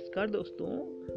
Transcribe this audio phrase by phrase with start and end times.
[0.00, 0.66] नमस्कार दोस्तों,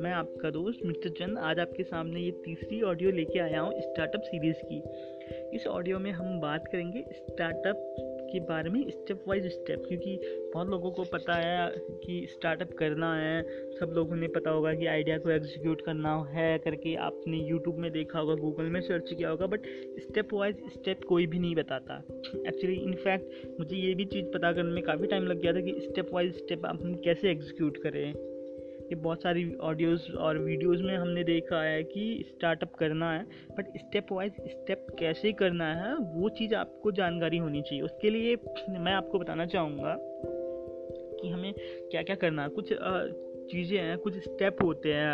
[0.03, 4.21] मैं आपका दोस्त मिस्टर चंद आज आपके सामने ये तीसरी ऑडियो लेके आया हूँ स्टार्टअप
[4.21, 7.85] सीरीज़ की। इस ऑडियो में हम बात करेंगे स्टार्टअप
[8.31, 10.17] के बारे में स्टेप वाइज स्टेप क्योंकि
[10.53, 13.41] बहुत लोगों को पता है कि स्टार्टअप करना है।
[13.79, 17.91] सब लोगों ने पता होगा कि आइडिया को एग्जीक्यूट करना है करके, आपने यूट्यूब में
[17.91, 19.67] देखा होगा गूगल में सर्च किया होगा बट
[19.99, 22.03] स्टेप वाइज स्टेप कोई भी नहीं बताता।
[22.47, 25.79] एक्चुअली इनफैक्ट मुझे ये भी चीज़ पता करने में काफ़ी टाइम लग गया था कि
[25.79, 28.32] स्टेप वाइज स्टेप आप हम कैसे एग्जीक्यूट करें।
[28.93, 33.23] कि बहुत सारी ऑडियोज़ और वीडियोज़ में हमने देखा है कि स्टार्टअप करना है
[33.57, 38.35] बट स्टेप वाइज स्टेप कैसे करना है, वो चीज़ आपको जानकारी होनी चाहिए। उसके लिए
[38.79, 39.95] मैं आपको बताना चाहूँगा
[41.21, 41.53] कि हमें
[41.91, 42.73] क्या क्या करना है। कुछ
[43.51, 45.07] चीज़ें हैं, कुछ स्टेप होते हैं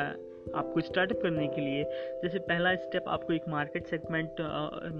[0.56, 1.84] आपको स्टार्टअप करने के लिए।
[2.23, 4.42] जैसे पहला स्टेप आपको एक मार्केट सेगमेंट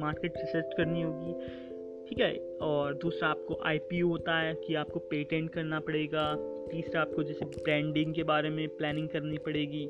[0.02, 1.78] मार्केट रिसर्च करनी होगी।
[2.10, 2.58] ठीक है?
[2.62, 6.36] और दूसरा आपको आई होता है कि आपको पेटेंट करना पड़ेगा।
[6.72, 9.90] तीसरा आपको जैसे ब्रांडिंग के बारे में प्लानिंग करनी पड़ेगी।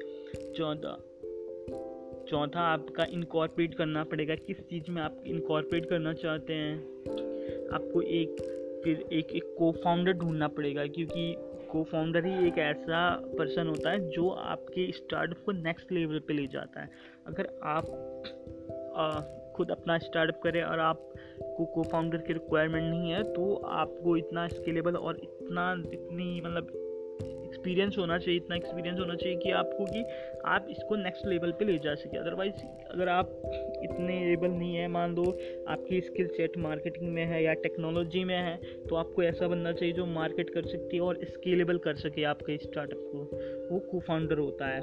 [0.56, 1.04] चौथा
[2.30, 6.80] चौथा आपका इनकॉर्पोरेट करना पड़ेगा। किस चीज़ में आप इनकॉर्पोरेट करना चाहते हैं?
[7.74, 8.36] आपको एक
[8.84, 11.36] फिर एक एक को फाउंडर ढूंढना पड़ेगा क्योंकि
[11.72, 16.34] को फाउंडर ही एक ऐसा पर्सन होता है जो आपके स्टार्टअप को नेक्स्ट लेवल पे
[16.34, 16.90] ले जाता है।
[17.28, 17.86] अगर आप
[18.96, 19.20] आ,
[19.60, 21.08] खुद अपना स्टार्टअप करें और आप
[21.58, 26.86] को को फाउंडर की रिक्वायरमेंट नहीं है तो आपको इतना स्केलेबल और इतना इतनी मतलब
[27.50, 30.04] एक्सपीरियंस होना चाहिए, इतना एक्सपीरियंस होना चाहिए कि आपको कि
[30.46, 33.32] आप इसको नेक्स्ट लेवल पे ले जा सके। अदरवाइज़ अगर आप
[33.84, 35.24] इतने एबल नहीं है, मान लो
[35.70, 38.56] आपकी स्किल सेट मार्केटिंग में है या टेक्नोलॉजी में है
[38.90, 42.58] तो आपको ऐसा बनना चाहिए जो मार्केट कर सकती है और स्केलेबल कर सके आपके
[42.58, 43.24] स्टार्टअप को।
[43.72, 44.82] वो को फाउंडर होता है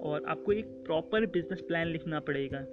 [0.00, 2.64] और आपको एक प्रॉपर बिज़नेस प्लान लिखना पड़ेगा।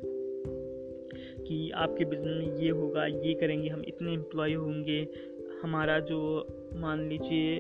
[1.48, 5.08] कि आपके बिज़नेस में ये होगा, ये करेंगे, हम इतने एम्प्लॉय होंगे,
[5.64, 6.20] हमारा जो
[6.76, 7.56] मान लीजिए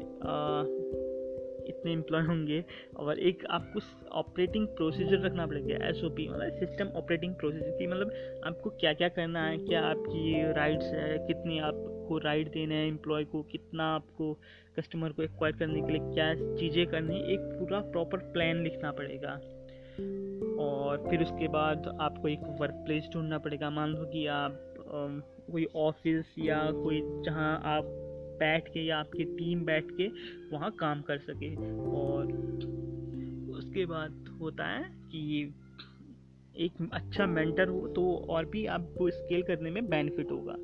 [1.67, 2.63] इतने एम्प्लॉय होंगे,
[2.97, 3.79] और एक आपको
[4.11, 8.11] ऑपरेटिंग प्रोसीजर रखना पड़ेगा एस ओ पी मतलब सिस्टम ऑपरेटिंग प्रोसीजर की मतलब
[8.45, 13.23] आपको क्या क्या करना है, क्या आपकी राइट्स है, कितनी आपको राइट देना है एम्प्लॉय
[13.23, 14.33] को, कितना आपको
[14.79, 19.39] कस्टमर को एक्वायर करने के लिए क्या चीज़ें करनी एक पूरा प्रॉपर प्लान लिखना पड़ेगा।
[20.59, 24.59] और फिर उसके बाद आपको एक वर्क प्लेस ढूंढना पड़ेगा। मान लो कि आप
[25.51, 27.85] कोई ऑफ़िस या कोई जहाँ आप
[28.39, 30.07] बैठ के या आपकी टीम बैठ के
[30.51, 31.53] वहाँ काम कर सके।
[31.95, 32.25] और
[33.57, 35.53] उसके बाद होता है कि
[36.55, 40.55] एक अच्छा मेंटर हो तो और भी आपको स्केल करने में बेनिफिट होगा।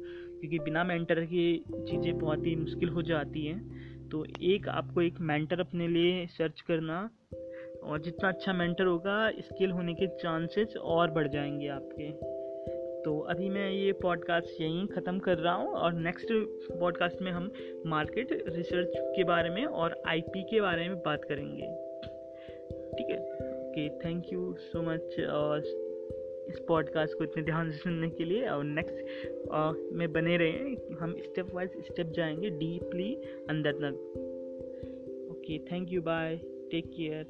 [0.41, 5.19] क्योंकि बिना मेंटर के चीज़ें बहुत ही मुश्किल हो जाती हैं। तो एक आपको एक
[5.21, 7.09] मेंटर अपने लिए सर्च करना
[7.83, 12.31] और जितना अच्छा मेंटर होगा स्किल होने के चांसेस और बढ़ जाएँगे आपके।
[13.01, 16.27] तो अभी मैं ये पॉडकास्ट यहीं ख़त्म कर रहा हूँ और नेक्स्ट
[16.79, 17.51] पॉडकास्ट में हम
[17.85, 21.67] मार्केट रिसर्च के बारे में और आईपी के बारे में बात करेंगे।
[22.97, 23.19] ठीक है?
[23.33, 25.59] Okay thank you so much और
[26.49, 28.97] इस पॉडकास्ट को इतने ध्यान से सुनने के लिए। और नेक्स्ट
[29.93, 30.51] में बने रहे।
[30.95, 33.15] हम स्टेप वाइज स्टेप जाएँगे डीपली
[33.49, 33.93] अंदर तक
[35.31, 36.39] okay thank you bye
[36.71, 37.23] take care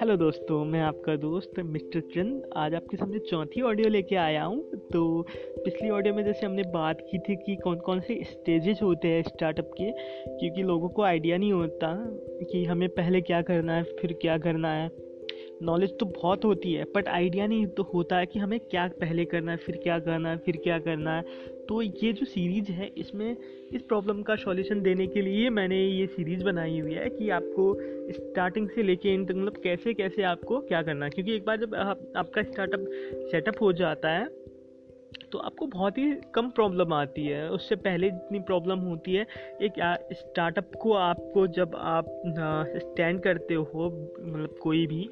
[0.00, 4.62] hello दोस्तों, मैं आपका दोस्त मिस्टर चंद। आज आपके सामने चौथी ऑडियो लेके आया हूँ।
[4.92, 5.26] तो
[5.64, 9.22] पिछली ऑडियो में जैसे हमने बात की थी कि कौन कौन से स्टेजेस होते हैं
[9.22, 9.90] स्टार्टअप के,
[10.38, 11.94] क्योंकि लोगों को आइडिया नहीं होता
[12.52, 15.09] कि हमें पहले क्या करना है, फिर क्या करना है।
[15.62, 19.24] नॉलेज तो बहुत होती है बट आइडिया नहीं तो होता है कि हमें क्या पहले
[19.24, 21.22] करना है फिर क्या करना है फिर क्या करना है।
[21.68, 23.36] तो ये जो सीरीज़ है इसमें
[23.74, 27.74] इस प्रॉब्लम का सॉल्यूशन देने के लिए मैंने ये सीरीज़ बनाई हुई है कि आपको
[28.12, 31.56] स्टार्टिंग से लेके इन तक मतलब कैसे कैसे आपको क्या करना है। क्योंकि एक बार
[31.56, 32.86] जब आप, आपका स्टार्टअप
[33.30, 34.28] सेटअप हो जाता है
[35.32, 39.26] तो आपको बहुत ही कम प्रॉब्लम आती है। उससे पहले जितनी प्रॉब्लम होती है
[39.62, 39.74] एक
[40.12, 42.06] स्टार्टअप को आपको जब आप
[42.76, 43.86] स्टैंड करते हो
[44.20, 45.08] मतलब कोई भी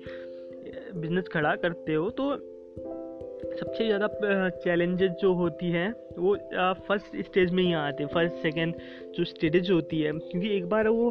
[0.94, 2.36] बिज़नेस खड़ा करते हो तो
[3.50, 6.34] सबसे ज़्यादा चैलेंजेस जो होती हैं, वो
[6.88, 8.74] फ़र्स्ट स्टेज में ही आते हैं। फ़र्स्ट सेकेंड
[9.16, 11.08] जो स्टेज होती है, क्योंकि एक बार वो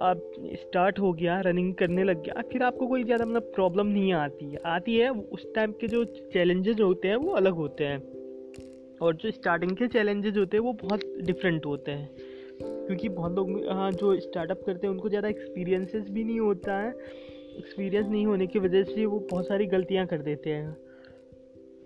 [0.00, 0.20] आप
[0.54, 4.50] स्टार्ट हो गया रनिंग करने लग गया, फिर आपको कोई ज़्यादा मतलब प्रॉब्लम नहीं आती।
[4.50, 7.98] है आती है, उस टाइप के जो चैलेंजेस होते हैं, वो अलग होते हैं।
[8.98, 12.08] और जो स्टार्टिंग के चैलेंजेस होते हैं, वो बहुत डिफरेंट होते हैं।
[12.62, 13.48] क्योंकि बहुत लोग
[13.92, 16.94] जो स्टार्टअप करते हैं, उनको ज़्यादा एक्सपीरियंसेस भी नहीं होता है।
[17.58, 20.76] एक्सपीरियंस नहीं होने की वजह से वो बहुत सारी गलतियाँ कर देते हैं।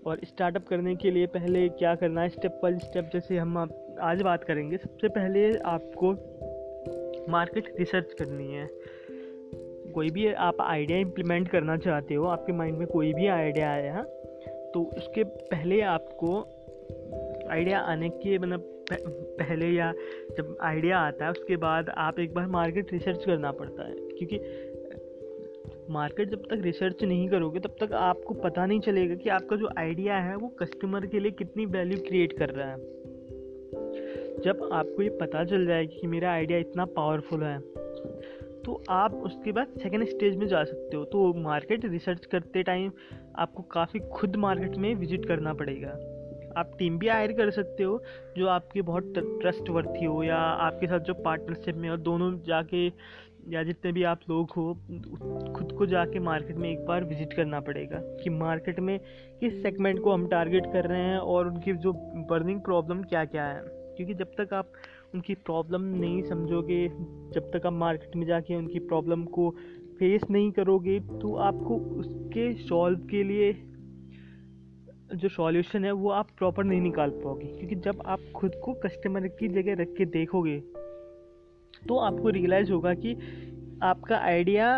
[0.06, 2.28] और स्टार्टअप करने के लिए पहले क्या करना है?
[2.28, 6.12] स्टेप बाई स्टेप जैसे हम आप, आज बात करेंगे, सबसे पहले आपको
[7.28, 8.68] मार्केट रिसर्च करनी है।
[9.94, 14.02] कोई भी आप आइडिया इम्प्लीमेंट करना चाहते हो, आपके माइंड में कोई भी आइडिया आया
[14.74, 16.40] तो उसके पहले आपको
[17.50, 19.92] आइडिया आने के मतलब पहले या
[20.38, 24.36] जब आइडिया आता है, उसके बाद आप एक बार मार्केट रिसर्च करना पड़ता है। क्योंकि
[25.90, 29.68] मार्केट जब तक रिसर्च नहीं करोगे, तब तक आपको पता नहीं चलेगा कि आपका जो
[29.78, 32.94] आइडिया है, वो कस्टमर के लिए कितनी वैल्यू क्रिएट कर रहा है।
[34.36, 37.58] जब आपको ये पता चल जाएगा कि मेरा आइडिया इतना पावरफुल है
[38.64, 42.90] तो आप उसके बाद सेकेंड स्टेज में जा सकते हो। तो मार्केट रिसर्च करते टाइम
[43.38, 45.90] आपको काफ़ी खुद मार्केट में विज़िट करना पड़ेगा।
[46.56, 48.02] आप टीम भी हायर कर सकते हो,
[48.36, 52.88] जो आपके बहुत ट्रस्ट वर्थी हो, या आपके साथ जो पार्टनरशिप में हो, दोनों जाके
[53.48, 54.72] या जितने भी आप लोग हो,
[55.56, 58.98] खुद को जाके मार्केट में एक बार विज़िट करना पड़ेगा कि मार्केट में
[59.40, 61.92] किस सेगमेंट को हम टारगेट कर रहे हैं और उनकी जो
[62.30, 63.60] बर्निंग प्रॉब्लम क्या क्या है।
[63.96, 64.72] क्योंकि जब तक आप
[65.14, 66.88] उनकी प्रॉब्लम नहीं समझोगे,
[67.34, 69.50] जब तक आप मार्केट में जाके उनकी प्रॉब्लम को
[69.98, 73.52] फेस नहीं करोगे तो आपको उसके सॉल्व के लिए
[75.14, 79.26] जो सॉल्यूशन है, वो आप प्रॉपर नहीं निकाल पाओगे। क्योंकि जब आप खुद को कस्टमर
[79.28, 80.62] की जगह रख के देखोगे
[81.88, 83.16] तो आपको रियलाइज़ होगा कि
[83.82, 84.68] आपका आइडिया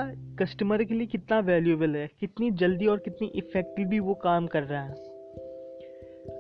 [0.41, 4.83] कस्टमर के लिए कितना वैल्यूएबल है, कितनी जल्दी और कितनी इफ़ेक्टिवली वो काम कर रहा
[4.83, 4.95] है।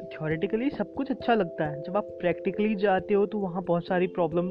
[0.09, 4.07] थ्योरेटिकली सब कुछ अच्छा लगता है। जब आप प्रैक्टिकली जाते हो तो वहाँ बहुत सारी
[4.07, 4.51] प्रॉब्लम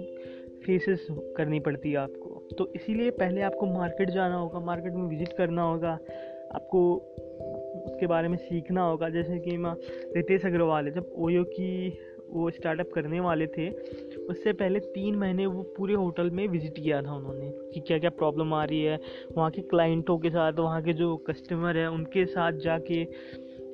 [0.65, 5.33] फेसेस करनी पड़ती है आपको। तो इसीलिए पहले आपको मार्केट जाना होगा मार्केट में विज़िट
[5.37, 5.91] करना होगा,
[6.55, 6.81] आपको
[7.87, 9.73] उसके बारे में सीखना होगा। जैसे कि मैं
[10.15, 11.89] रितेश अग्रवाल है, जब ओयो की
[12.29, 13.69] वो स्टार्टअप करने वाले थे,
[14.25, 18.09] उससे पहले तीन महीने वो पूरे होटल में विज़िट किया था उन्होंने कि क्या क्या
[18.11, 18.99] प्रॉब्लम आ रही है,
[19.31, 23.03] वहाँ के क्लाइंटों के साथ, वहाँ के जो कस्टमर है, उनके साथ जाके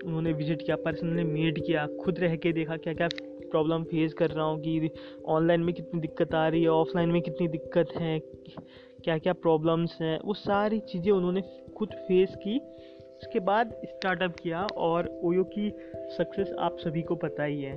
[0.02, 3.08] उन्होंने विज़िट किया पर्सनली मीट किया, खुद रह के देखा क्या क्या
[3.52, 4.90] प्रॉब्लम फेस कर रहा हूँ कि
[5.28, 9.98] ऑनलाइन में कितनी दिक्कत आ रही है ऑफलाइन में कितनी दिक्कत है क्या क्या प्रॉब्लम्स
[10.02, 11.42] हैं, वो सारी चीज़ें उन्होंने
[11.78, 15.70] खुद फेस की। उसके बाद स्टार्टअप किया और ओयो की
[16.12, 17.76] सक्सेस आप सभी को पता ही है।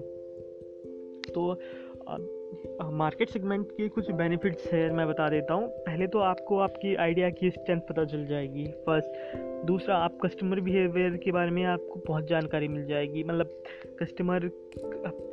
[1.28, 1.52] तो
[2.92, 7.30] मार्केट सेगमेंट के कुछ बेनिफिट्स है, मैं बता देता हूँ। पहले तो आपको आपकी आइडिया
[7.30, 12.26] की स्ट्रेंथ पता चल जाएगी। फ़र्स्ट दूसरा, आप कस्टमर बिहेवियर के बारे में आपको बहुत
[12.28, 13.62] जानकारी मिल जाएगी। मतलब
[14.00, 14.48] कस्टमर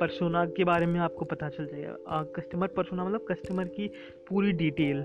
[0.00, 3.90] परसोना के बारे में आपको पता चल जाएगा। कस्टमर परसोना मतलब कस्टमर की
[4.28, 5.04] पूरी डिटेल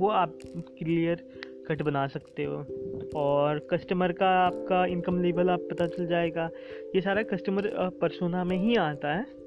[0.00, 0.38] वो आप
[0.78, 1.28] क्लियर
[1.68, 2.64] कट बना सकते हो।
[3.16, 6.50] और कस्टमर का आपका इनकम लेवल आप पता चल जाएगा।
[6.94, 9.43] ये सारा कस्टमर परसोना में ही आता है।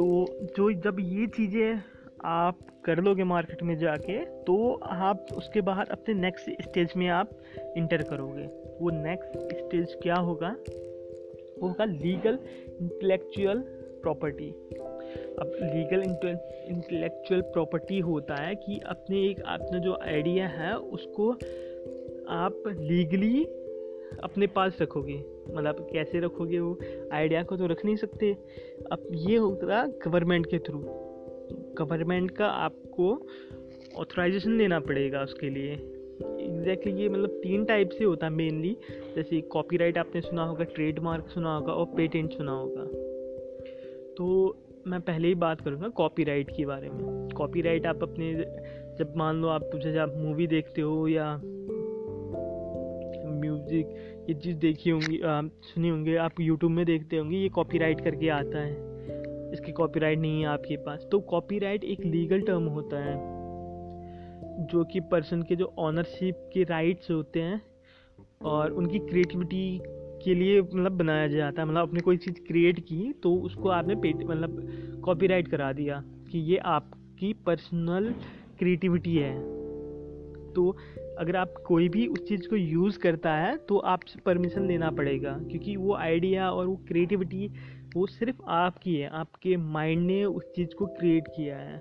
[0.00, 0.26] तो
[0.56, 1.82] जो जब ये चीज़ें
[2.24, 7.30] आप कर लोगे मार्केट में जाके तो आप उसके बाद अपने नेक्स्ट स्टेज में आप
[7.76, 8.42] इंटर करोगे।
[8.80, 10.56] वो नेक्स्ट स्टेज क्या होगा?
[11.58, 12.38] वो होगा लीगल
[12.80, 13.58] इंटेलेक्चुअल
[14.02, 14.50] प्रॉपर्टी
[15.38, 21.32] अब लीगल इंटेलेक्चुअल प्रॉपर्टी होता है कि अपने एक, अपना जो आइडिया है, उसको
[22.28, 23.44] आप लीगली
[24.24, 26.78] अपने पास रखोगे। मतलब कैसे रखोगे वो?
[27.12, 28.32] आइडिया को तो रख नहीं सकते।
[28.92, 30.78] अब ये होगा गवर्नमेंट के थ्रू
[31.78, 33.26] गवर्नमेंट का आपको
[33.96, 35.72] ऑथराइजेशन देना पड़ेगा उसके लिए।
[36.20, 38.76] एग्जैक्टली exactly ये मतलब तीन टाइप से होता है मेनली
[39.16, 42.84] जैसे कॉपीराइट आपने सुना होगा ट्रेडमार्क सुना होगा और पेटेंट सुना होगा।
[44.16, 44.56] तो
[44.86, 48.34] मैं पहले ही बात करूँगा कॉपीराइट के बारे में। कॉपीराइट आप अपने,
[48.98, 51.40] जब मान लो आप, जैसे आप मूवी देखते हो या
[53.40, 55.20] म्यूज़िक ये चीज़ देखी होंगी
[55.64, 58.88] सुनी होंगे, आप यूट्यूब में देखते होंगे, ये कॉपीराइट करके आता है।
[59.52, 63.16] इसकी कॉपीराइट नहीं है आपके पास। तो कॉपीराइट एक लीगल टर्म होता है,
[64.66, 67.60] जो कि पर्सन के जो ऑनरशिप के राइट्स होते हैं,
[68.42, 69.80] और उनकी क्रिएटिविटी
[70.24, 73.94] के लिए मतलब बनाया जाता है। मतलब आपने कोई चीज़ क्रिएट की तो उसको आपने
[73.96, 78.12] पेट मतलब कॉपीराइट करा दिया कि ये आपकी पर्सनल
[78.58, 79.34] क्रिएटिविटी है।
[80.52, 80.76] तो
[81.20, 85.32] अगर आप कोई भी उस चीज़ को यूज़ करता है तो आपसे परमिशन लेना पड़ेगा।
[85.50, 87.50] क्योंकि वो आइडिया और वो क्रिएटिविटी
[87.96, 91.76] वो सिर्फ़ आपकी है। आपके माइंड ने उस चीज़ को क्रिएट किया है।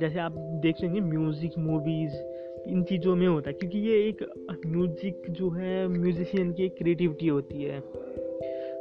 [0.00, 0.32] जैसे आप
[0.62, 2.14] देख सकेंगे म्यूज़िक मूवीज़
[2.68, 4.22] इन चीज़ों में होता है। क्योंकि ये एक
[4.66, 7.80] म्यूज़िक जो है म्यूजिशियन की क्रिएटिविटी होती है।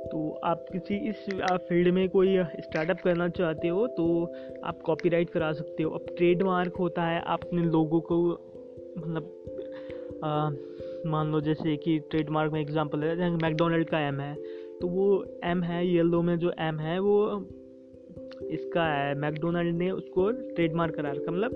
[0.02, 5.52] तो आप किसी इस फ़ील्ड में कोई स्टार्टअप करना चाहते हो तो आप कॉपीराइट करा
[5.54, 8.48] सकते हो। अब ट्रेडमार्क होता है, आप अपने लोगों को
[8.98, 9.24] मतलब
[11.08, 14.36] मान लो जैसे कि ट्रेडमार्क में एग्जांपल है, जैसे मैकडोनल्ड का एम है
[14.82, 17.48] तो वो एम है येलो में जो एम है, वो
[18.44, 21.52] इसका है। मैकडोनल्ड ने उसको ट्रेडमार्क करा रखा मतलब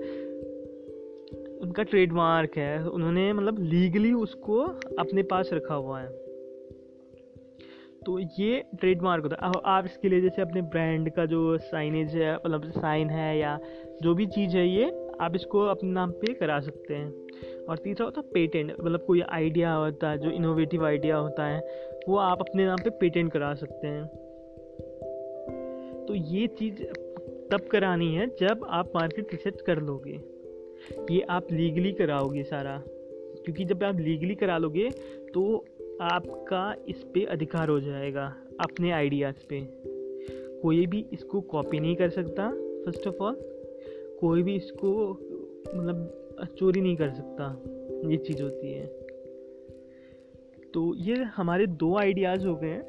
[1.62, 4.60] उनका ट्रेडमार्क है। उन्होंने मतलब लीगली उसको
[4.98, 6.08] अपने पास रखा हुआ है।
[8.06, 12.34] तो ये ट्रेडमार्क होता है। आप इसके लिए जैसे अपने ब्रांड का जो साइनेज है
[12.36, 13.58] मतलब साइन है या
[14.02, 17.26] जो भी चीज़ है ये आप इसको अपने नाम पे करा सकते हैं।
[17.68, 21.90] और तीसरा होता है पेटेंट मतलब कोई आइडिया होता है, जो इनोवेटिव आइडिया होता है,
[22.08, 24.06] वो आप अपने नाम पे पेटेंट करा सकते हैं।
[26.08, 26.82] तो ये चीज़
[27.50, 30.20] तब करानी है जब आप मार्केट रिसर्च कर लोगे।
[31.10, 32.82] ये आप लीगली कराओगे सारा।
[33.44, 34.90] क्योंकि जब आप लीगली करा लोगे
[35.34, 35.64] तो
[36.00, 39.68] आपका इस पर अधिकार हो जाएगा, अपने आइडियाज़ पे।
[40.60, 42.50] कोई भी इसको कॉपी नहीं कर सकता
[42.84, 43.55] फ़र्स्ट ऑफ़ ऑल
[44.20, 45.10] कोई भी इसको
[45.74, 47.44] मतलब चोरी नहीं कर सकता।
[48.10, 48.86] ये चीज़ होती है।
[50.74, 52.82] तो ये हमारे दो आइडियाज़ हो गए हैं।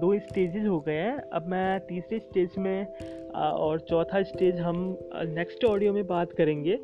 [0.00, 2.86] दो स्टेजेस हो गए हैं। अब मैं तीसरे स्टेज में
[3.34, 4.76] और चौथा स्टेज हम
[5.14, 6.78] नेक्स्ट ऑडियो में बात करेंगे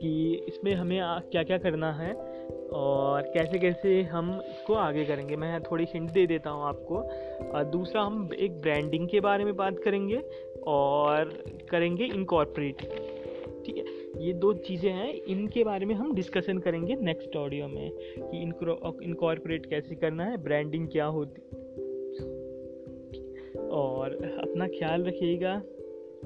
[0.00, 1.00] कि इसमें हमें
[1.30, 2.12] क्या क्या करना है
[2.72, 7.02] और कैसे कैसे हम इसको आगे करेंगे। मैं थोड़ी हिंट दे देता हूँ आपको।
[7.70, 10.16] दूसरा हम एक ब्रांडिंग के बारे में बात करेंगे।
[10.66, 11.24] और
[11.70, 12.76] करेंगे इनकॉर्पोरेट
[13.66, 13.84] ठीक है?
[14.26, 18.42] ये दो चीज़ें हैं, इनके बारे में हम डिस्कशन करेंगे नेक्स्ट ऑडियो में कि
[19.04, 21.42] इनकॉर्पोरेट कैसे करना है ब्रांडिंग क्या होती।
[23.68, 25.62] और अपना ख्याल रखिएगा।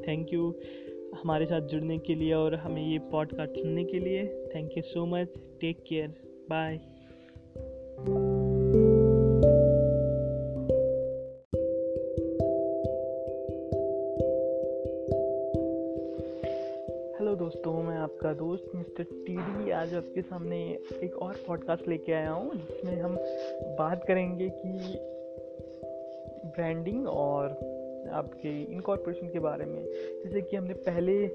[0.08, 0.54] थैंक यू
[1.14, 5.06] हमारे साथ जुड़ने के लिए और हमें ये पॉडकास्ट सुनने के लिए। Thank you so
[5.06, 5.28] much
[5.60, 6.08] take care
[6.50, 6.80] bye
[18.74, 20.56] mister TD आज आपके सामने
[21.02, 23.16] एक और पॉडकास्ट लेके आया हूँ, जिसमें हम
[23.78, 24.98] बात करेंगे कि
[26.46, 27.50] ब्रांडिंग और
[28.12, 31.26] आपके इनकॉर्पोरेशन के बारे में। जैसे कि हमने पहले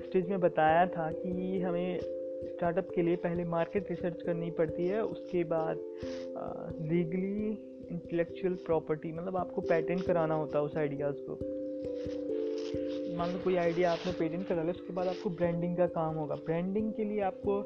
[0.00, 5.02] स्टेज में बताया था कि हमें स्टार्टअप के लिए पहले मार्केट रिसर्च करनी पड़ती है,
[5.04, 5.78] उसके बाद
[6.82, 7.50] लीगली
[7.90, 11.38] इंटेलेक्चुअल प्रॉपर्टी मतलब आपको पैटेंट कराना होता है उस आइडियाज़ को।
[13.20, 16.34] मान लो कोई आइडिया आपने पेटेंट करा लिया, उसके बाद आपको ब्रांडिंग का काम होगा।
[16.34, 17.60] ब्रांडिंग के लिए आपको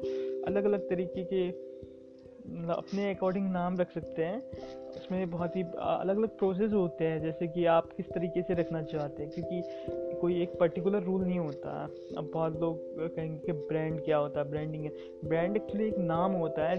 [0.47, 4.41] अलग अलग तरीके के मतलब अपने अकॉर्डिंग नाम रख सकते हैं।
[4.89, 8.81] उसमें बहुत ही अलग अलग प्रोसेस होते हैं, जैसे कि आप किस तरीके से रखना
[8.83, 11.71] चाहते हैं, क्योंकि कोई एक पर्टिकुलर रूल नहीं होता।
[12.17, 14.89] अब बहुत लोग कहेंगे कि ब्रांड क्या होता है ब्रांडिंग
[15.25, 16.77] ब्रांड एक्चुअली एक नाम होता है,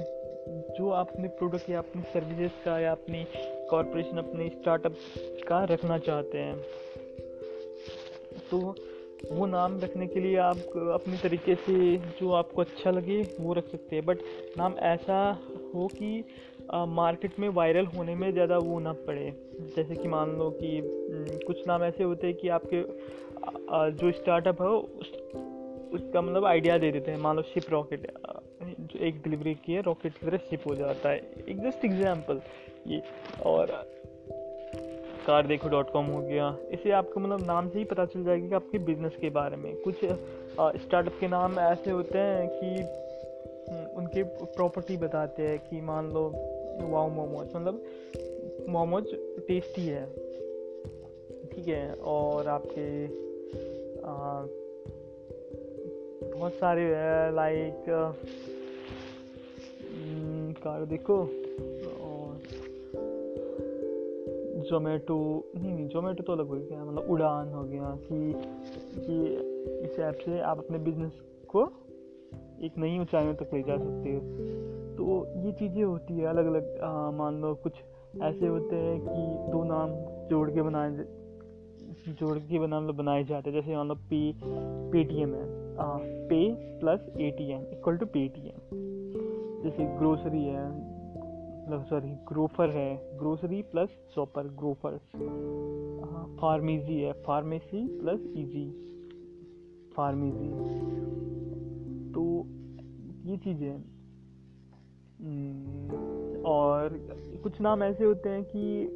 [0.70, 3.26] जो आप अपने प्रोडक्ट या अपनी सर्विसेज़ का या अपनी
[3.70, 4.96] कॉरपोरेशन अपने स्टार्टअप
[5.48, 6.56] का रखना चाहते हैं।
[8.50, 8.74] तो
[9.30, 10.56] वो नाम रखने के लिए आप
[10.94, 14.18] अपने तरीके से जो आपको अच्छा लगे वो रख सकते हैं। बट
[14.58, 15.18] नाम ऐसा
[15.74, 16.24] हो कि
[16.90, 19.30] मार्केट में वायरल होने में ज़्यादा वो ना पड़े।
[19.76, 20.80] जैसे कि मान लो कि
[21.46, 22.82] कुछ नाम ऐसे होते हैं कि आपके
[23.92, 25.12] जो स्टार्टअप है, उस,
[25.94, 28.06] उसका मतलब आइडिया दे देते हैं। मान लो शिप रॉकेट
[28.62, 32.40] जो एक डिलीवरी की है रॉकेट की तरह शिप हो जाता है। एक जस्ट एग्ज़ाम्पल
[32.86, 33.02] ये।
[33.44, 33.70] और
[35.26, 38.48] कार देखो डॉट कॉम हो गया। इसे आपको मतलब नाम से ही पता चल जाएगा
[38.48, 39.94] कि आपके बिज़नेस के बारे में। कुछ
[40.82, 42.70] स्टार्टअप के नाम ऐसे होते हैं कि
[43.66, 46.24] हम्म, उनके प्रॉपर्टी बताते हैं कि मान लो
[46.82, 47.82] वाओ मोमोज। मतलब
[48.68, 49.04] मोमोज
[49.48, 50.06] टेस्टी है।
[51.46, 53.06] ठीक है और आपके
[56.30, 56.88] बहुत सारे
[57.32, 57.84] लाइक
[60.62, 61.16] कार देखो।
[64.70, 65.16] जोमेटो
[65.56, 68.16] नहीं नहीं जोमेटो तो अलग हो गया मतलब उड़ान हो गया कि
[69.08, 69.18] ये
[69.84, 71.64] इस ऐप से आप अपने बिज़नेस को
[72.66, 74.20] एक नई ऊंचाइयों तक ले जा सकते हो।
[74.96, 75.04] तो
[75.40, 76.64] ये चीज़ें होती है अलग अलग
[77.14, 77.72] मान लो कुछ
[78.22, 79.90] ऐसे होते हैं कि दो नाम
[80.28, 80.90] जोड़ के बनाए,
[82.10, 84.20] जोड़ के बना मतलब बनाए जाते हैं। जैसे मान लो पे
[84.92, 85.44] पेटीएम है
[86.28, 86.40] pay
[86.80, 88.60] plus A T M equal to pay T M
[89.64, 90.64] जैसे ग्रोसरी है
[91.66, 94.98] मतलब सॉरी ग्रोफर है। Grocery plus shopper Grofer
[96.40, 98.68] pharmacy है। फार्मेसी प्लस इजी
[99.96, 100.50] फार्मेसी
[102.12, 102.22] तो
[103.26, 103.74] ये चीज़ें
[105.20, 106.98] हम्म, और
[107.42, 108.88] कुछ नाम ऐसे होते हैं कि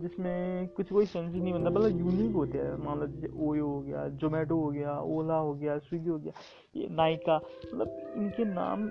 [0.00, 3.66] जिसमें कुछ कोई सेंस ही नहीं बनता। मतलब यूनिक होते हैं। मान लो जैसे ओयो
[3.66, 6.32] हो गया जोमेटो हो गया ओला हो गया स्विगी हो गया
[6.76, 8.84] ये नाइका मतलब इनके नाम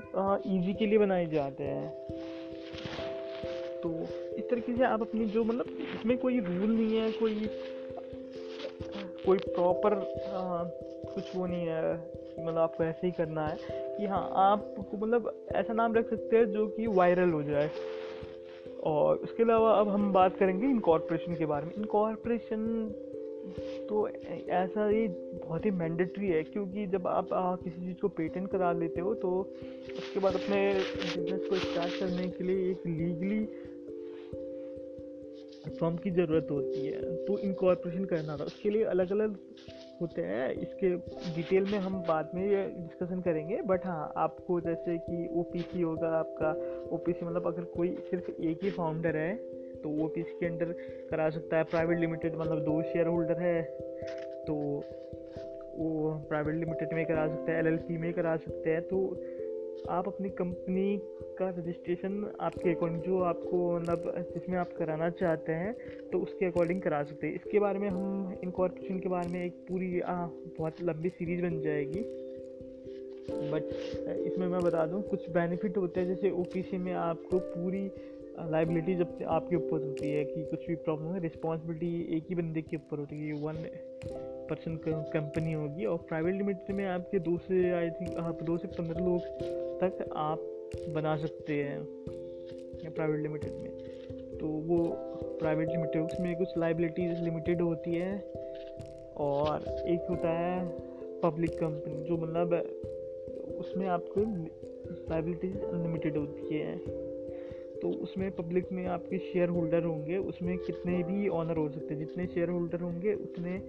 [0.48, 2.45] इजी के लिए बनाए जाते हैं।
[3.86, 3.92] तो
[4.36, 7.50] इस तरीके से आप अपनी जो मतलब इसमें कोई रूल नहीं है कोई
[9.26, 9.96] कोई प्रॉपर
[11.16, 11.94] कुछ वो नहीं है
[12.40, 13.58] मतलब आपको ऐसे ही करना है
[13.98, 17.70] कि हाँ आपको मतलब ऐसा नाम रख सकते हैं जो कि वायरल हो जाए।
[18.84, 22.94] और उसके अलावा अब हम बात करेंगे इनकॉर्पोरेशन के बारे में। इनकॉर्पोरेशन
[23.90, 24.08] तो
[24.50, 28.72] ऐसा ही बहुत ही मैंडेटरी है क्योंकि जब आप आ, किसी चीज़ को पेटेंट करा
[28.72, 29.30] लेते हो तो
[29.98, 30.74] उसके बाद अपने
[31.18, 33.40] बिज़नेस को स्टार्ट करने के लिए एक लीगली
[35.70, 39.36] फॉर्म की ज़रूरत होती है। तो इनकॉर्पोरेशन करना था। उसके लिए अलग अलग
[40.02, 40.90] होते हैं। इसके
[41.36, 46.52] डिटेल में हम बाद में डिस्कशन करेंगे। बट हाँ आपको जैसे कि ओपीसी होगा आपका।
[46.96, 49.36] ओपीसी मतलब अगर कोई सिर्फ़ एक ही फाउंडर है
[49.76, 50.74] तो ओ के अंडर
[51.12, 53.62] करा सकता है। प्राइवेट लिमिटेड मतलब दो शेयर होल्डर है
[54.48, 54.56] तो
[55.78, 58.98] वो प्राइवेट लिमिटेड में करा सकते हैं। एल में करा सकते हैं। तो
[59.90, 60.98] आप अपनी कंपनी
[61.40, 65.74] का रजिस्ट्रेशन आपके अकॉर्डिंग जो आपको मतलब जिसमें आप कराना चाहते हैं
[66.12, 69.66] तो उसके अकॉर्डिंग करा सकते हैं। इसके बारे में हम इनकॉर्पोरेशन के बारे में एक
[69.70, 70.26] पूरी आ,
[70.58, 72.04] बहुत लंबी सीरीज़ बन जाएगी।
[73.52, 73.64] बट
[74.28, 77.88] इसमें मैं बता दूँ कुछ बेनिफिट होते हैं। जैसे ओपीसी में आपको पूरी
[78.40, 82.62] लाइबिलिटी जब आपके ऊपर होती है कि कुछ भी प्रॉब्लम है रिस्पॉन्सिबिलिटी एक ही बंदे
[82.62, 83.56] के ऊपर होती है वन
[84.50, 84.76] पर्सन
[85.14, 89.06] कंपनी होगी और प्राइवेट लिमिटेड में आपके दो से आई थिंक आप दो से पंद्रह
[89.06, 89.22] लोग
[89.80, 90.40] तक आप
[90.96, 91.84] बना सकते हैं
[92.92, 94.78] प्राइवेट लिमिटेड में। तो वो
[95.40, 98.20] प्राइवेट लिमिटेड उसमें कुछ लाइबिलिटीज लिमिटेड होती है
[99.18, 100.68] और एक होता है
[101.22, 102.54] पब्लिक कंपनी जो मतलब
[103.60, 104.22] उसमें आपको
[105.10, 106.76] लाइबिलिटीज अनलिमिटेड होती है।
[107.82, 112.00] तो उसमें पब्लिक में आपके शेयर होल्डर होंगे, उसमें कितने भी ऑनर हो सकते हैं।
[112.00, 113.62] जितने शेयर होल्डर होंगे, उतने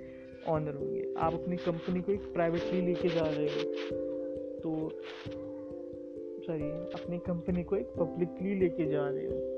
[0.49, 3.63] ऑनर होंगे। आप अपनी कंपनी को एक प्राइवेटली लेके जा रहे हो।
[4.59, 4.91] तो
[6.43, 9.56] सॉरी अपनी कंपनी को एक पब्लिकली लेके जा रहे हो।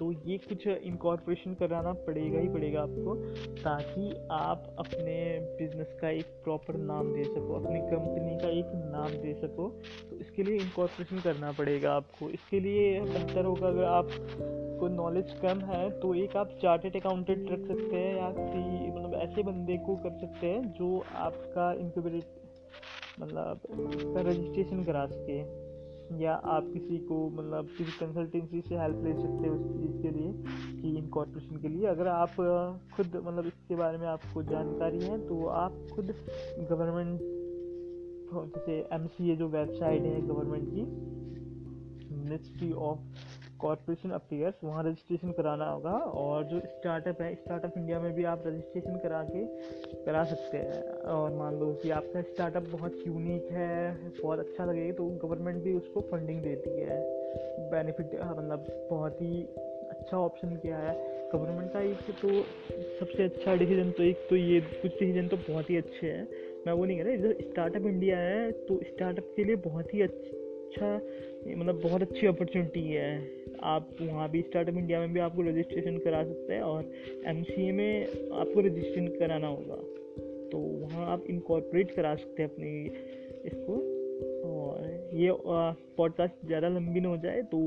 [0.00, 3.14] तो ये कुछ इनकॉर्पोरेशन कराना पड़ेगा ही पड़ेगा आपको,
[3.56, 5.16] ताकि आप अपने
[5.58, 9.68] बिज़नेस का एक प्रॉपर नाम दे सको, अपनी कंपनी का एक नाम दे सको।
[10.10, 14.08] तो इसके लिए इनकॉर्पोरेशन करना पड़ेगा आपको। इसके लिए बेहतर होगा अगर आप
[14.80, 19.14] को नॉलेज कम है तो एक आप चार्टेड अकाउंटेंट रख सकते हैं, या किसी मतलब
[19.22, 22.24] ऐसे बंदे को कर सकते हैं, जो आपका इनक्यूबेट
[23.20, 23.60] मतलब
[24.18, 25.42] रजिस्ट्रेशन करा सके।
[26.18, 30.10] या आप किसी को मतलब किसी कंसल्टेंसी से हेल्प ले सकते हो उस चीज़ के
[30.10, 30.32] लिए,
[30.80, 32.34] कि इनकॉर्पोरेशन के लिए। अगर आप
[32.96, 36.14] खुद मतलब इसके बारे में आपको जानकारी है तो आप खुद
[36.70, 37.20] गवर्नमेंट
[38.32, 40.82] जैसे एमसीए जो वेबसाइट है गवर्नमेंट की
[42.16, 42.98] मिनिस्ट्री ऑफ़
[43.60, 45.92] कॉरपोरेशन अफेयर्स वहाँ रजिस्ट्रेशन कराना होगा
[46.22, 49.44] और जो स्टार्टअप है स्टार्टअप इंडिया में भी आप रजिस्ट्रेशन करा के
[50.04, 54.92] करा सकते हैं। और मान लो कि आपका स्टार्टअप बहुत यूनिक है, बहुत अच्छा लगेगा
[54.92, 57.00] तो गवर्नमेंट भी उसको फंडिंग देती है।
[57.70, 59.42] बेनिफिट मतलब बहुत ही
[59.90, 60.94] अच्छा ऑप्शन क्या है
[61.32, 62.28] गवर्नमेंट का एक तो
[63.00, 66.28] सबसे अच्छा डिसीज़न तो एक तो ये, कुछ डिसीज़न तो बहुत ही अच्छे हैं।
[66.66, 70.39] मैं वो नहीं कह रहा स्टार्टअप इंडिया है तो स्टार्टअप के लिए बहुत ही अच्छा
[70.72, 73.12] मतलब बहुत अच्छी अपॉर्चुनिटी है।
[73.64, 76.92] आप वहाँ भी स्टार्टअप इंडिया में भी आपको रजिस्ट्रेशन करा सकते हैं और
[77.26, 79.76] एमसीए में आपको रजिस्ट्रेशन कराना होगा।
[80.50, 82.84] तो वहाँ आप इनकॉर्पोरेट करा सकते हैं अपनी
[83.46, 83.74] इसको।
[84.44, 85.32] और ये
[85.96, 87.58] पॉडकास्ट ज़्यादा लंबी ना हो जाए तो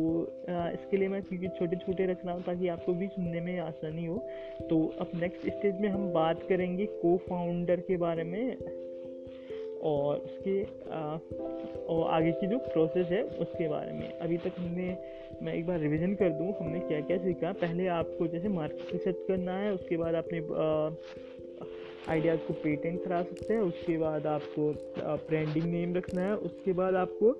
[0.49, 4.05] इसके लिए मैं क्योंकि छोटे छोटे रख रहा हूँ ताकि आपको भी सुनने में आसानी
[4.05, 4.17] हो।
[4.69, 8.57] तो अब नेक्स्ट स्टेज में हम बात करेंगे को फाउंडर के बारे में।
[9.83, 10.61] और उसके
[11.85, 14.97] और आगे की जो प्रोसेस है उसके बारे में। अभी तक हमने,
[15.41, 19.25] मैं एक बार रिवीजन कर दूँ, हमने क्या क्या सीखा। पहले आपको जैसे मार्केट रिसर्च
[19.27, 20.39] करना है, उसके बाद अपने
[22.09, 24.71] आइडियाज़ को पेटेंट करा सकते हैं, उसके बाद आपको
[25.29, 27.35] ब्रांडिंग नेम रखना है, उसके बाद आपको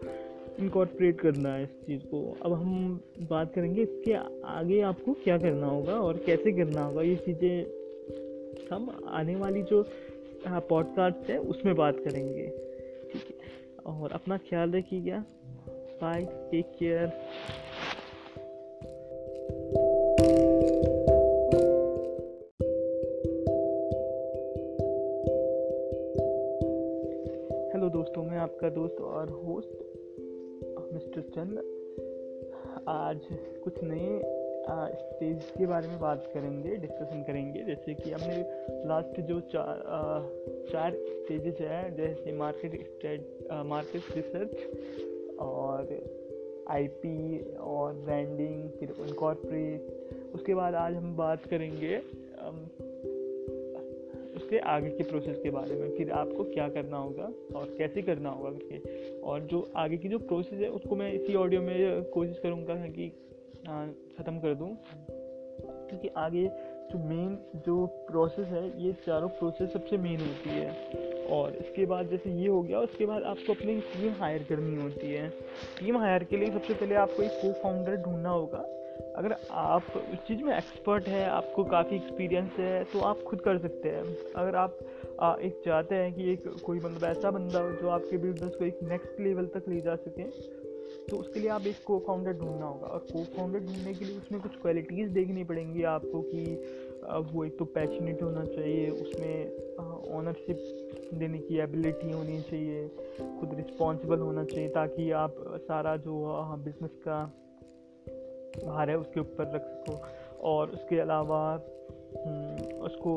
[0.60, 4.13] इनकॉर्पोरेट करना है इस चीज़ को। अब हम बात करेंगे इसके
[4.49, 7.65] आगे आपको क्या करना होगा और कैसे करना होगा। ये चीज़ें
[8.71, 9.82] हम आने वाली जो
[10.47, 12.47] पॉडकास्ट है, उसमें बात करेंगे।
[13.13, 15.25] ठीक है। और अपना ख्याल रखिएगा।
[15.69, 17.06] बाय टेक केयर
[27.73, 29.69] हेलो दोस्तों, मैं आपका दोस्त और होस्ट
[30.93, 31.58] मिस्टर चंद।
[32.88, 33.19] आज
[33.63, 38.38] कुछ नए स्टेज के बारे में बात करेंगे डिस्कशन करेंगे। जैसे कि हमने
[38.88, 39.82] लास्ट जो चार
[40.71, 42.73] चार स्टेजेस हैं, जैसे मार्केट
[43.65, 45.88] मार्केट रिसर्च और
[46.69, 51.97] आईपी और ब्रांडिंग फिर इनकॉर्पोरेट उसके बाद आज हम बात करेंगे
[54.36, 58.30] उसके आगे के प्रोसेस के बारे में। फिर आपको क्या करना होगा और कैसे करना
[58.30, 62.39] होगा करके। और जो आगे की जो प्रोसेस है, उसको मैं इसी ऑडियो में कोशिश
[62.39, 63.12] करूँगा कि
[64.17, 64.78] ख़त्म कर दूँ?
[65.62, 66.47] क्योंकि आगे
[66.91, 70.71] जो मेन जो प्रोसेस है ये चारों प्रोसेस सबसे मेन होती है।
[71.23, 75.08] और इसके बाद जैसे ये हो गया उसके बाद आपको अपनी टीम हायर करनी होती
[75.08, 75.30] है।
[75.80, 78.65] टीम हायर के लिए सबसे पहले आपको एक को फाउंडर ढूंढना होगा।
[79.15, 83.58] अगर आप उस चीज़ में एक्सपर्ट है आपको काफ़ी एक्सपीरियंस है तो आप खुद कर
[83.58, 84.04] सकते हैं।
[84.36, 84.78] अगर आप
[85.19, 88.65] आ, एक चाहते हैं कि एक कोई मतलब ऐसा बंदा हो जो आपके बिज़नेस को
[88.65, 90.23] एक नेक्स्ट लेवल तक ले जा सके
[91.10, 94.18] तो उसके लिए आप एक को फाउंडर ढूंढना होगा। और को फाउंडर ढूँढने के लिए
[94.18, 96.44] उसमें कुछ क्वालिटीज़ देखनी पड़ेंगी आपको कि
[97.34, 99.36] वो एक तो पैशनेट होना चाहिए उसमें
[100.16, 100.58] ऑनरशिप
[101.13, 102.88] देने की एबिलिटी होनी चाहिए
[103.39, 105.36] खुद रिस्पॉन्सिबल होना चाहिए ताकि आप
[105.68, 106.13] सारा जो
[106.66, 107.24] बिज़नेस का
[108.66, 110.02] भार है उसके ऊपर रख सको।
[110.50, 111.42] और उसके अलावा
[112.16, 113.12] हम्म, उसको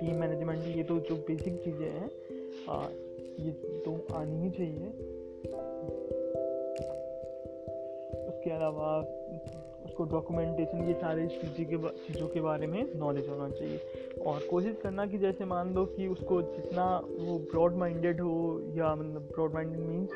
[0.00, 2.08] टीम मैनेजमेंट ये तो जो बेसिक चीज़ें हैं
[3.40, 3.52] ये
[3.84, 5.16] तो आनी ही चाहिए।
[8.48, 8.90] उसके अलावा,
[9.84, 13.80] उसको डॉक्यूमेंटेशन ये सारे चीज़ों के चीज़ों के बारे में नॉलेज होना चाहिए।
[14.26, 18.36] और कोशिश करना कि जैसे मान लो कि उसको जितना वो ब्रॉड माइंडेड हो,
[18.76, 20.10] या मतलब ब्रॉड माइंडेड मीन्स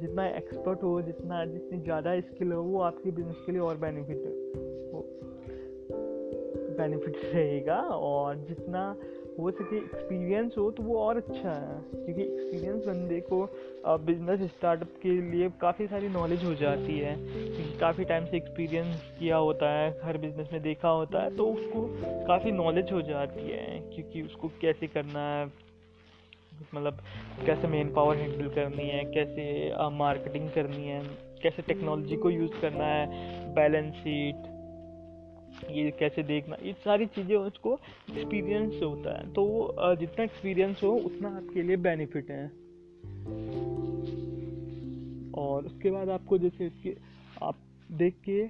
[0.00, 4.24] जितना एक्सपर्ट हो, जितना, जितनी ज़्यादा स्किल हो, वो आपके बिज़नेस के लिए और बेनिफिट
[4.92, 5.06] हो
[6.78, 8.84] बेनिफिट रहेगा। और जितना
[9.38, 13.38] हो सके एक्सपीरियंस हो तो वो और अच्छा है। क्योंकि एक्सपीरियंस बंदे को
[14.06, 19.00] बिज़नेस स्टार्टअप के लिए काफ़ी सारी नॉलेज हो जाती है। क्योंकि काफ़ी टाइम से एक्सपीरियंस
[19.18, 21.86] किया होता है, हर बिज़नेस में देखा होता है तो उसको
[22.26, 25.46] काफ़ी नॉलेज हो जाती है क्योंकि उसको कैसे करना है।
[26.74, 26.98] मतलब
[27.46, 29.44] कैसे मेन पावर हैंडल करनी है, कैसे
[29.92, 31.00] मार्केटिंग करनी है,
[31.42, 34.53] कैसे टेक्नोलॉजी को यूज़ करना है बैलेंस शीट
[35.70, 37.72] ये कैसे देखना, ये सारी चीज़ें उसको
[38.10, 39.44] एक्सपीरियंस होता है। तो
[39.96, 42.46] जितना एक्सपीरियंस हो, उतना आपके लिए बेनिफिट है।
[45.34, 46.96] और उसके बाद आपको जैसे इसके,
[47.42, 47.56] आप
[47.92, 48.48] देख के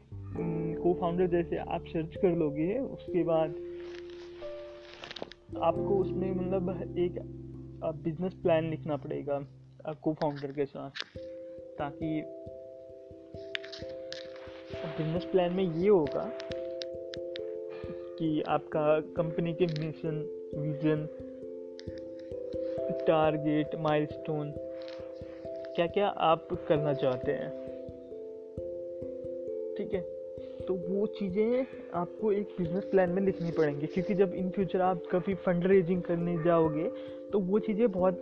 [0.77, 3.51] को फाउंडर जैसे आप सर्च कर लोगे, उसके बाद
[5.63, 7.19] आपको उसमें मतलब एक
[8.05, 9.39] बिज़नेस प्लान लिखना पड़ेगा
[9.95, 10.91] को फाउंडर के साथ।
[11.79, 12.21] ताकि
[14.99, 16.25] बिज़नेस प्लान में ये होगा
[18.19, 20.17] कि आपका कंपनी के मिशन
[20.57, 21.07] विजन
[23.07, 24.53] टारगेट माइलस्टोन
[25.77, 27.51] क्या क्या आप करना चाहते हैं?
[29.77, 30.01] ठीक है?
[30.69, 35.03] तो वो चीज़ें आपको एक बिज़नेस प्लान में लिखनी पड़ेंगी। क्योंकि जब इन फ्यूचर आप
[35.13, 36.91] कभी फंड रेजिंग करने जाओगे
[37.33, 38.21] तो वो चीज़ें बहुत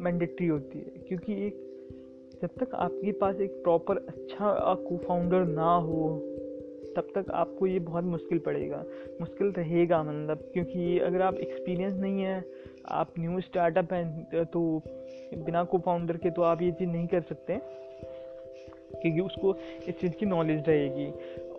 [0.00, 1.54] मैंडेटरी होती है। क्योंकि एक,
[2.42, 6.20] जब तक आपके पास एक प्रॉपर अच्छा को फाउंडर ना हो
[6.96, 8.84] तब तक आपको ये बहुत मुश्किल पड़ेगा।
[9.20, 12.44] मुश्किल रहेगा मतलब क्योंकि अगर आप एक्सपीरियंस नहीं है,
[12.90, 14.82] आप न्यू स्टार्टअप हैं तो
[15.36, 17.58] बिना को फाउंडर के तो आप ये चीज़ नहीं कर सकते।
[18.92, 19.54] क्योंकि उसको
[19.88, 21.10] इस चीज़ की नॉलेज रहेगी।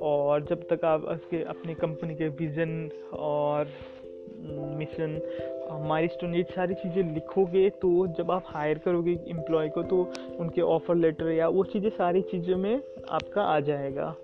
[0.02, 3.68] और जब तक आप उसके, अपने कंपनी के विज़न और
[4.78, 5.20] मिशन
[5.72, 10.02] हमारी ये सारी चीज़ें लिखोगे तो जब आप हायर करोगे एम्प्लॉय को तो
[10.40, 14.16] उनके ऑफ़र लेटर या वो चीज़ें, सारी चीज़ों में आपका आ जाएगा।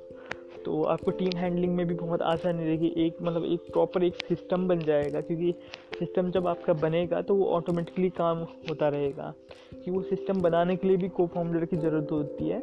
[0.65, 4.67] तो आपको टीम हैंडलिंग में भी बहुत आसानी रहेगी। एक मतलब एक प्रॉपर एक सिस्टम
[4.67, 5.53] बन जाएगा, क्योंकि
[5.99, 8.37] सिस्टम जब आपका बनेगा तो वो ऑटोमेटिकली काम
[8.69, 9.33] होता रहेगा।
[9.75, 12.59] कि वो सिस्टम बनाने के लिए भी को फाउंडर की ज़रूरत होती है।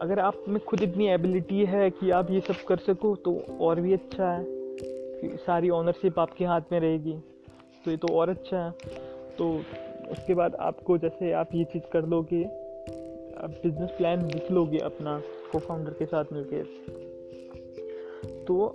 [0.00, 3.80] अगर आप में खुद इतनी एबिलिटी है कि आप ये सब कर सको तो और
[3.80, 7.12] भी अच्छा है। सारी ऑनरशिप आपके हाथ में रहेगी
[7.84, 8.70] तो ये तो और अच्छा है।
[9.38, 9.50] तो
[10.10, 12.42] उसके बाद आपको जैसे आप ये चीज़ कर लोगे
[13.44, 15.22] बिज़नेस प्लान लिख लोगे अपना
[15.52, 16.66] को फाउंडर के साथ मिलकर
[18.46, 18.66] तो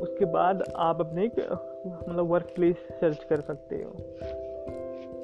[0.00, 3.90] उसके बाद आप अपने मतलब वर्क प्लेस सर्च कर सकते हो।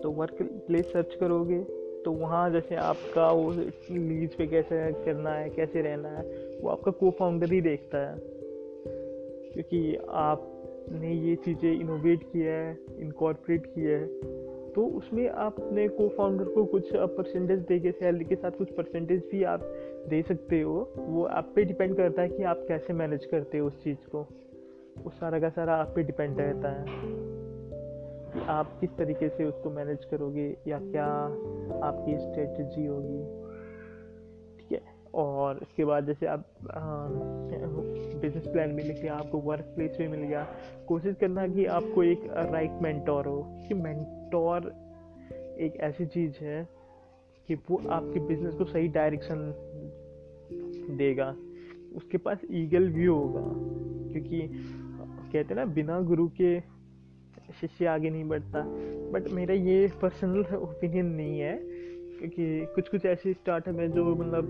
[0.03, 1.59] तो वर्क प्लेस सर्च करोगे
[2.05, 3.53] तो वहाँ जैसे आपका वो
[3.91, 6.25] लीज पे कैसे करना है, कैसे रहना है,
[6.61, 8.17] वो आपका को फाउंडर ही देखता है।
[9.53, 14.07] क्योंकि आपने ये चीज़ें इनोवेट किया है इनकॉर्पोरेट किया है।
[14.79, 18.71] तो उसमें आप अपने को फाउंडर को कुछ परसेंटेज दे के सैलरी के साथ कुछ
[18.71, 19.61] परसेंटेज भी आप
[20.09, 23.67] दे सकते हो। वो आप पे डिपेंड करता है कि आप कैसे मैनेज करते हो
[23.67, 24.19] उस चीज़ को।
[25.05, 29.71] वो सारा का सारा आप पे डिपेंड रहता है कि आप किस तरीके से उसको
[29.71, 31.07] मैनेज करोगे या क्या
[31.89, 33.48] आपकी स्ट्रेटजी होगी।
[35.15, 36.45] और इसके बाद जैसे आप
[38.23, 40.47] बिज़नेस प्लान भी लिख लिया, आपको वर्क प्लेस भी मिल गया।
[40.89, 44.73] कोशिश करना कि आपको एक राइट मेंटोर हो, कि मेंटोर
[45.61, 46.67] एक ऐसी चीज़ है
[47.49, 49.53] कि वो आपके बिज़नेस को सही डायरेक्शन
[50.99, 51.35] देगा।
[51.97, 53.43] उसके पास ईगल व्यू होगा,
[54.13, 54.41] क्योंकि
[55.33, 56.61] कहते हैं ना, बिना गुरु के
[57.61, 58.63] शिष्य आगे नहीं बढ़ता।
[59.13, 61.57] बट मेरा ये पर्सनल ओपिनियन नहीं है,
[62.19, 64.45] क्योंकि कुछ कुछ ऐसे स्टार्टअप है जो मतलब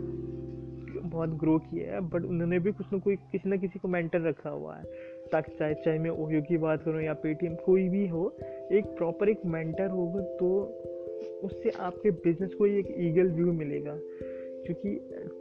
[1.09, 4.21] बहुत ग्रो किया है बट उन्होंने भी कुछ ना कोई, किसी ना किसी को मेंटर
[4.21, 4.85] रखा हुआ है।
[5.33, 8.37] ताकि चाहे चाहे मैं ओयो की बात करूँ या पेटीएम कोई भी हो,
[8.73, 10.49] एक प्रॉपर एक मेंटर होगा तो
[11.43, 13.99] उससे आपके बिज़नेस को एक ईगल व्यू मिलेगा।
[14.67, 14.91] क्योंकि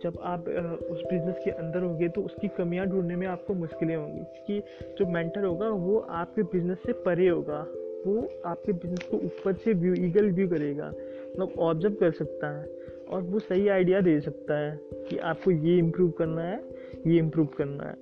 [0.04, 0.48] जब आप
[0.92, 4.60] उस बिज़नेस के अंदर होंगे तो उसकी कमियाँ ढूँढने में आपको मुश्किलें होंगी। क्योंकि
[5.00, 7.68] जो मेंटर होगा, वो आपके बिज़नेस से परे होगा।
[8.08, 12.66] वो आपके बिज़नेस को ऊपर से व्यू ईगल व्यू करेगा। मतलब ऑब्ज़र्व कर सकता है।
[13.10, 16.60] और वो सही आइडिया दे सकता है कि आपको ये इम्प्रूव करना है,
[17.08, 17.96] ये इम्प्रूव करना है।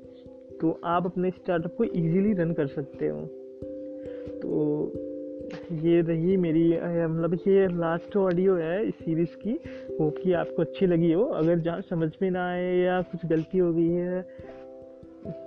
[0.61, 3.21] तो आप अपने स्टार्टअप को इजीली रन कर सकते हो।
[4.41, 4.91] तो
[5.73, 9.59] ये रही मेरी मतलब ये लास्ट ऑडियो है इस सीरीज़ की।
[9.99, 13.57] होप कि आपको अच्छी लगी हो। अगर जहाँ समझ में ना आए या कुछ गलती
[13.57, 14.21] हो गई है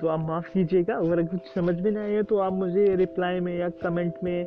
[0.00, 3.58] तो आप माफ़ कीजिएगा। अगर कुछ समझ में ना आए तो आप मुझे रिप्लाई में
[3.58, 4.46] या कमेंट में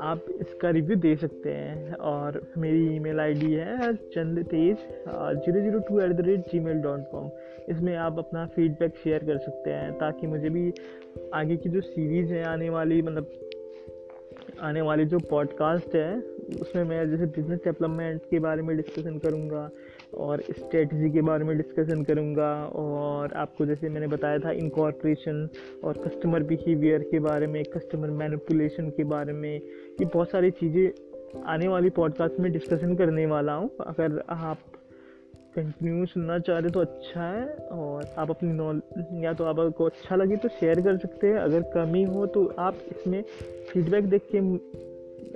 [0.00, 4.76] आप इसका रिव्यू दे सकते हैं और मेरी ईमेल आईडी है Chand Tej
[5.08, 7.30] zero zero two at the rate Gmail dot com
[7.68, 10.72] इसमें आप अपना फीडबैक शेयर कर सकते हैं ताकि मुझे भी
[11.34, 13.30] आगे की जो सीरीज़ है आने वाली मतलब
[14.60, 16.20] आने वाली जो पॉडकास्ट है,
[16.60, 19.70] उसमें मैं जैसे बिज़नेस डेवलपमेंट के बारे में डिस्कशन करूँगा
[20.14, 25.48] और स्ट्रेटजी के बारे में डिस्कशन करूँगा और आपको जैसे मैंने बताया था इनकॉर्पोरेशन
[25.84, 31.42] और कस्टमर बिहेवियर के बारे में कस्टमर मैनिपुलेशन के बारे में, ये बहुत सारी चीज़ें
[31.46, 34.58] आने वाली पॉडकास्ट में डिस्कशन करने वाला हूँ। अगर आप
[35.56, 40.16] कंटिन्यू सुनना चाह रहे तो अच्छा है और आप अपनी नॉलेज या तो आपको अच्छा
[40.16, 43.22] लगे तो शेयर कर सकते हैं। अगर कमी हो तो आप इसमें
[43.72, 44.40] फीडबैक देख के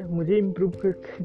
[0.01, 0.73] मुझे इम्प्रूव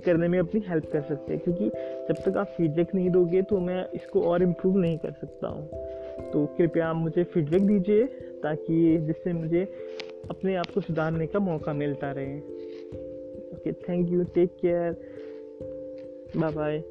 [0.05, 1.69] करने में अपनी हेल्प कर सकते हैं, क्योंकि
[2.10, 6.32] जब तक आप फीडबैक नहीं दोगे तो मैं इसको और इम्प्रूव नहीं कर सकता हूँ।
[6.32, 8.05] तो कृपया आप मुझे फीडबैक दीजिए,
[8.43, 9.63] ताकि जिससे मुझे
[10.29, 12.38] अपने आप को सुधारने का मौका मिलता रहे।
[13.49, 14.91] Okay thank you take care
[16.38, 16.84] bye bye